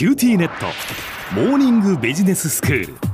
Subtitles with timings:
[0.00, 0.64] QTnet。
[1.34, 3.09] モーニングビジネススクール。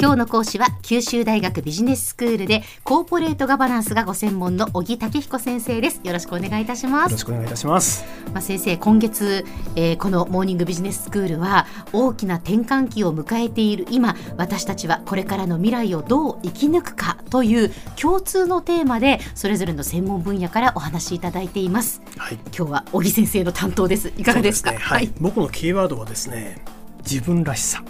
[0.00, 6.00] 今日の講師は九州大学ビジネススクールでコーポレートガバナンスがご専門の小木武彦先生です。
[6.02, 7.10] よろしくお願いいたします。
[7.10, 8.04] よろしくお願いいたします。
[8.32, 9.44] まあ先生今月、
[9.76, 22.34] えー、このモーニングビジネススクールは大きな転換期を迎えている今私たちはこれからの未来をどう生き抜くかという共通のテーマでそれぞれの専門分野からお話しいただいています、はい。
[22.56, 24.12] 今日は小木先生の担当です。
[24.18, 24.70] いかがですか？
[24.70, 24.84] そうね。
[24.84, 26.62] はい、僕のキーワードはですね
[27.08, 27.82] 自分らしさ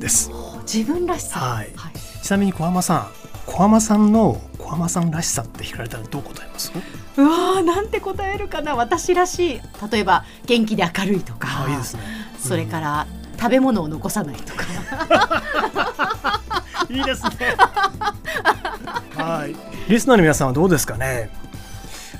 [0.00, 0.30] です
[0.62, 1.40] 自分らしさ。
[1.40, 1.72] はい。
[2.22, 3.06] ちなみに小浜さん
[3.46, 6.72] 小浜さんの小浜さんらしさって聞かれたらどう答えます？
[7.16, 8.74] うわーなんて答えるかな。
[8.76, 9.60] 私らしい。
[9.90, 11.64] 例えば元気で明るいとか。
[11.66, 12.02] あいいですね。
[12.38, 13.06] それから、
[13.38, 14.64] 食べ物を残さないとか。
[16.88, 17.30] いいですね。
[19.16, 19.54] はい。
[19.90, 21.30] リスナーの皆さんはどうですかね？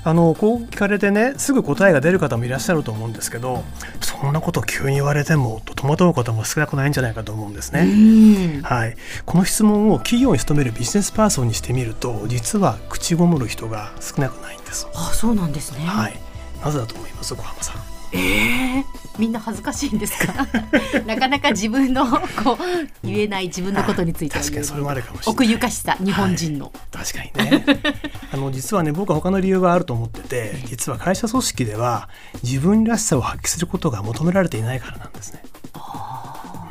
[0.05, 3.63] あのこう聞かれてねすぐ答えが出る方もいらっしゃると思うんですけど
[4.01, 7.81] そんなことを急に言われてもと戸惑う方も少なくないんじゃないかと思うんですね。
[7.81, 8.95] うんはい、
[9.25, 14.87] この質問を企業に勤めるビジネスパーソンにしてみると実は口ごもる人が少なくないんです。
[14.93, 16.19] あそうなんですね、はい、
[16.63, 17.35] なぜだと思います？
[17.35, 17.92] 小浜さん。
[18.13, 18.83] えー
[19.19, 20.33] みんな恥ずかしいんですか？
[21.05, 22.03] なかなか自分の
[22.43, 24.35] こう言えない自分のことについて。
[24.35, 25.33] は確かにそれもあるかもしれない。
[25.35, 27.63] 奥ゆかしさ日本人の、確かにね。
[28.33, 32.09] あの実はね僕は他の理由があると思ってて実は会社組織では
[32.41, 35.43] 自分らしさを発揮することが求められていないからなんですね。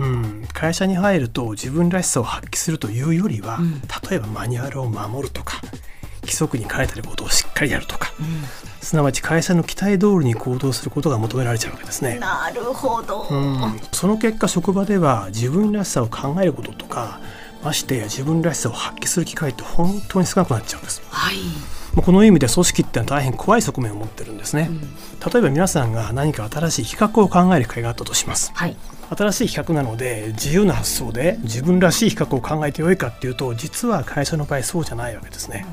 [0.01, 3.81] うん、会社に入ると自分らしさを発揮するというよりは、ん。
[4.11, 5.61] 例えばマニュアルを守るとか
[6.23, 8.13] 規則に書いてあることをしっかりやるとか、
[8.81, 12.19] すなわち会社の期待通りに行動することが求められちゃうわけですね。
[12.19, 17.21] なるほど、うん、その結果職場では自分らしさを考えることとか
[17.63, 21.03] ましてや自分らしさを発揮する機会って本当に少なくなっちゃうんです。
[21.09, 21.37] はい、
[21.95, 24.71] まあこの意味で組織ってのは大変怖い側面を持ってるんですね。
[25.33, 28.51] 例えば皆さんが何か新しい企画を考える機会があったとします。
[28.55, 28.77] はい、
[29.17, 35.67] 新しい企画なので自由な発想で自分らしい企画を考えてよいかっていうと実は会社の場合そうじゃないわけですね。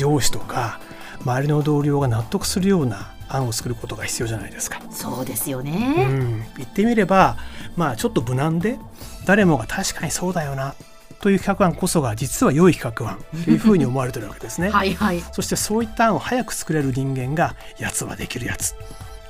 [0.00, 0.80] 上司とか
[1.20, 4.80] 周りの同僚が納得するような案を作ることが必要じゃないですか。
[4.90, 7.36] そうですようね、ん、言ってみれば
[7.76, 8.78] まあちょっと無難で
[9.26, 10.74] 誰もが確かにそうだよな
[11.20, 14.70] という企画案こそが実は良い企画案というふうに思われてるわけですね。
[14.72, 18.78] はいはいそしてそういった案を早く作れる人間がやつはできるやつと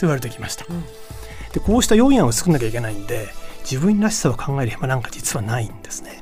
[0.03, 0.65] 言われてきました。
[0.65, 0.85] ん
[1.53, 3.29] でこうした良い案を作んなきゃいけないんで
[3.63, 6.21] 自分らしさを考える暇なんか実はないんですね。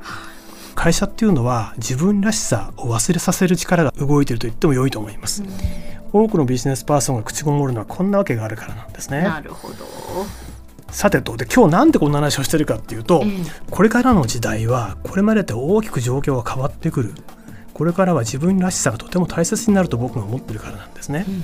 [0.79, 5.43] 会社っていうのは自分らしさを忘れさせる力が動いていると言っても良いと思います。
[6.13, 9.23] 多くのビジネスパーソンが口ごもるのはこんなわけがあるからなんですね。
[9.23, 9.75] なるほど
[10.89, 13.31] さてとで今日なんでこんな話をしてるかっていうと、ええ。
[13.69, 17.13] これからの時代はこれまでと大きく状況が変わってくる。
[17.73, 21.43] これからは自分らしさがとても大切になると僕が思ってるからなんですね、うんうん。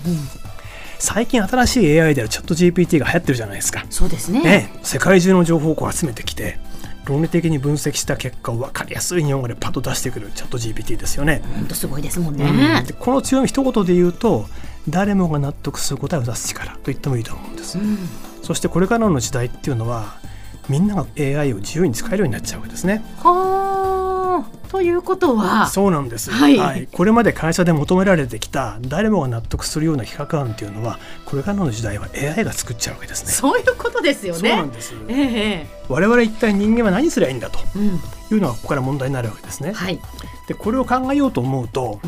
[0.97, 4.41] 最近新しい AI であるチャット GPT が流行ってるじゃないですか、そうですね。
[4.41, 6.57] ね、世界中の情報をこう集めてきて
[7.05, 12.85] 論理的に分析した結果を分かりやすい日本語でパッと出してくるチャット GPT ですよね、本当すごいですもんね、うん。
[12.85, 14.47] でこの強み一言で言うと
[14.89, 17.97] 誰もが納得する答えを出す力と言ってもいいと思うんです、うん。
[18.41, 20.17] そしてこれからの時代っていうのは
[20.67, 23.03] みんなが AI を自由に使えるようになっちゃうわけですね。
[23.19, 23.54] はあ
[24.75, 26.87] ということはそうなんです、はい。
[26.91, 33.31] これまで会社で求められてきた誰もが納得するような企画案っていうのはこれからの時代は AI が作っちゃうわけですね。
[33.31, 34.93] そういうことですよそうなねんです。
[35.07, 37.59] えええ我々一体人間は何すればいいんだと
[38.33, 39.71] いうのがここから問題になるわけですね。
[39.71, 39.97] はい。
[40.49, 42.01] でこれを考えようと思うと、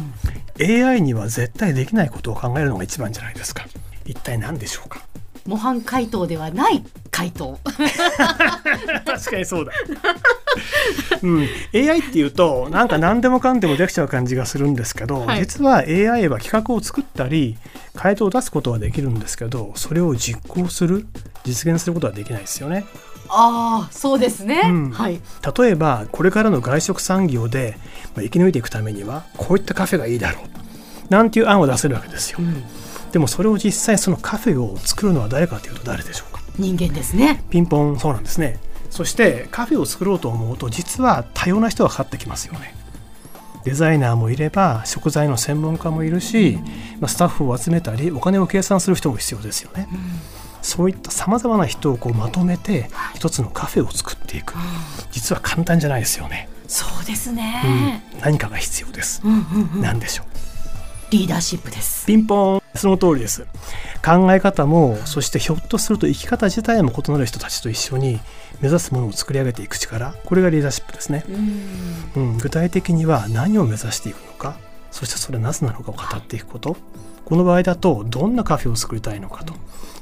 [0.60, 3.66] AI には絶対できないことを考えるのが一番じゃないですか。
[4.06, 5.00] 一体何でしょうか。
[5.46, 7.58] 模範回答ではない回答。
[7.64, 9.72] 確かにそうだ、
[11.24, 15.40] うん、AI っていうとなんか何でもかんでもできちゃう感じがするんですけど、はい。
[15.40, 17.58] 実は AI は企画を作ったり
[17.96, 21.06] 回答を出すことはできるんですけどそれを実行する
[21.44, 22.86] 実現することはできないですよね。
[23.30, 24.92] ああそうですね、うん。
[24.92, 25.20] はい。
[25.60, 27.78] 例えばこれからの外食産業で
[28.16, 30.44] まあ生き抜いていくためにはこういったカフェがいいだろう。
[31.10, 32.40] なんていう案を出せるわけですよ。
[32.40, 32.64] うん。
[33.12, 36.42] でもそれを実際そのカフェを作るのは誰かというと誰でしょうか。
[36.58, 37.44] 人間ですね。
[37.50, 38.00] ピンポン。
[38.00, 38.60] そうなんですね
[38.98, 42.74] そしてカフェを作ろうと思うと実は多様な人がかかってきますよね。
[43.64, 46.58] デザイナーもいれば食材の専門家もいるし、
[47.00, 49.88] まあ、スタッフを集めたりお金を計算する人も必要ですよね、
[50.64, 54.56] そういったさまざまな人をこうまとめて一つのカフェを作っていく。
[55.12, 57.36] 実は簡単じゃないですよね、そうですうん。
[57.36, 60.28] ね、何かが必要です、うんうんうん何でしょう。
[61.12, 62.08] リーダーシップです。
[62.08, 63.46] ピンポンその通りです。
[64.04, 68.20] 考え方もそしてひょっとすると生き方自体も異なる人たちと一緒に
[68.62, 71.26] 目指すものを作り上げていく力これがリーダーシップですね、
[72.16, 72.24] うん。
[72.24, 74.58] うん、具体的には何を目指していくのか
[74.92, 76.78] そしてそれはなぜなのかを語っていくこと。
[77.26, 79.54] この場合だとどんなカフェを作りたいのかと。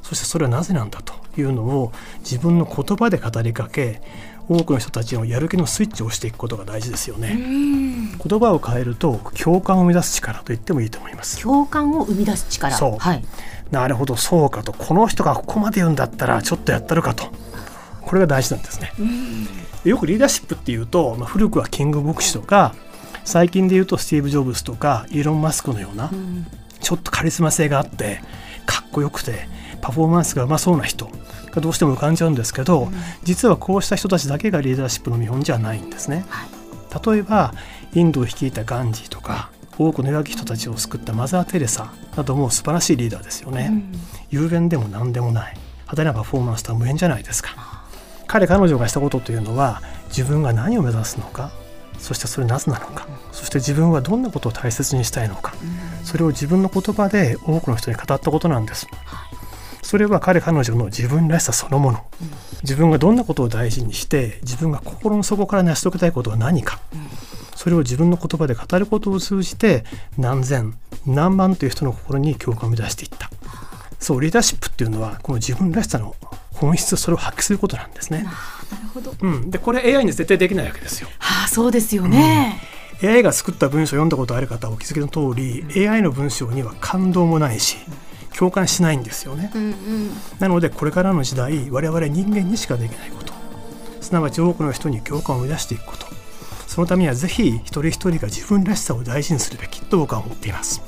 [0.02, 4.00] そしてそれはなぜなんだというのを自分の言葉で語りかけ
[4.48, 7.36] 多くの人たちのやる気のスイッチを押していくことが大事ですよね。
[7.36, 11.40] 言葉を変えると共感を生み出す力と言ってもいいと思います。
[11.40, 12.74] 共感を生み出す力。
[12.76, 12.98] そう。
[12.98, 13.24] はい、
[13.70, 14.72] なるほどそうかと。
[14.72, 17.26] この人がここまで言うんだったらちょっとやったるかと。
[18.02, 18.92] これが大事なんですね。
[19.84, 22.74] よくリーダーシップっていうと、まあ、古くはキング牧師とか
[23.24, 26.10] 最近で言うとスティーブ・ジョブズとかイーロン・マスクのような
[26.80, 28.20] ちょっとカリスマ性があって
[28.66, 29.48] かっこよくて
[29.80, 31.08] パフォーマンスがうまそうな人
[31.56, 32.88] がどうしても浮かんじゃうんですけど、
[33.24, 36.24] 実はこうした人たちだけがリーダーシップの見本じゃないんですね。
[37.04, 37.52] 例えば
[37.94, 43.72] インドを率いたガンジーとか多くの弱き人たちを救ったマザー・テレサなども素晴らしいリーダーですよね。
[44.30, 45.54] 雄弁でも何でもない。
[45.80, 47.76] 派手なパフォーマンスとは無縁じゃないですか。
[48.26, 51.50] 彼彼女がしたことというのは自分が何を目指すのか
[51.98, 55.54] そしてそれなぜなのかそして自分はどんなことを大切にしたいのか
[56.04, 58.86] それを自分の言葉で多くの人に語ったことなんです。
[59.86, 62.04] それは彼彼女の自分らしさそのもの、
[62.64, 66.80] 自分がどんなことを大事にして自分が心の底から成し遂げたいことは何か、
[67.54, 69.84] それを自分の言葉で語ることを通じて
[70.18, 70.74] 何千
[71.06, 73.30] 何万という人の心に共感を生み出していった。
[74.00, 76.16] そうリーダーシップっていうのはこの自分らしさの
[76.52, 78.24] 本質それを発揮することなんですね。
[78.24, 79.14] なるほど。
[79.20, 81.08] うん、でこれ AI に絶対できないわけですよ。
[81.20, 82.60] はあそうですよね、
[83.04, 87.76] AI が作った文章を読んだことある方はお気づきの通り AI の文章には感動もないし
[88.38, 89.50] 共感しないんですよね。
[89.54, 90.10] うんうん。
[90.38, 93.32] なのでこれからの時代我々人間にしかできないこと。
[94.00, 96.05] すなわち多くの人に共感を生み出していくこと
[96.76, 100.82] そのためにはぜひ一人一人が自分らしさを大事にするべきと僕は思っています。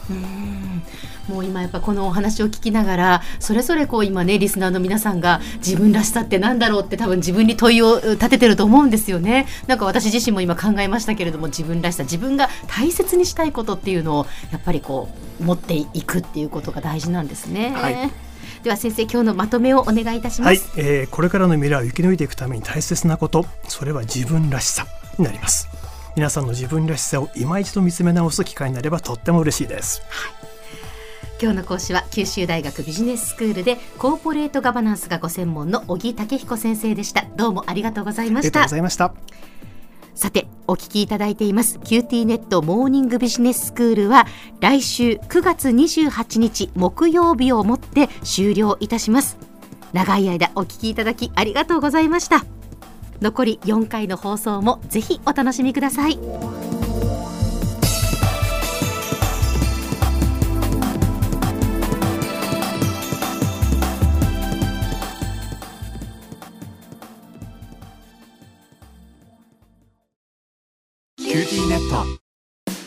[1.31, 9.46] もう今やっぱこのお話を聞きながらそれぞれこう今ねリスナーの皆さんが自分らしさってなんだろうって多分自分に問いを立ててると思うんですよね。
[9.67, 15.08] なんか私自身も今考えましたけれども自分らしさ自分が大切にしたいことっていうのをやっぱりこ
[15.40, 18.11] う持っていくっていうことが大事なんですね、はい。
[18.62, 20.58] では先生今日のまとめをお願いいたしまはい。
[20.58, 24.87] す、、えーこれからの未来を生き抜いていくために大切なことそれは自分らしさ
[25.18, 25.68] になります。
[26.16, 30.02] 皆さんの自分らしさを今一度見つめ直す機会になればとっても嬉しいです。
[31.40, 37.26] 今日の講師は九州大学ビジネススクールでコーポレートガバナンスがご専門の小木武彦先生でした。
[37.36, 39.14] どうもありがとうございまありがとうしたございました。
[40.14, 41.78] さてお聞きいただいています。
[41.78, 44.26] QT ネットモーニングビジネススクールは
[44.60, 49.38] 来週9月28日木曜日をもって終了いたします。
[49.92, 52.57] 長い間お聞きいただきありがとうございました
[53.20, 56.18] 残り4回の放送もぜひお楽しみください。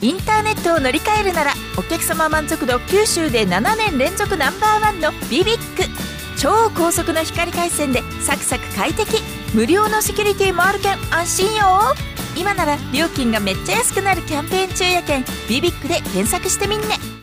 [0.03, 5.83] インターネットを乗り換えるならお客様満足度九州で7年連続ナンバーワンのビビック。
[6.39, 11.93] 超高速の光回線でサクサク快適無料のセキュリティもあるけん安心よ。
[12.37, 17.20] 今なら料金がめっちゃ安くなるキャンペーン中やけんビビックで検索してみんね。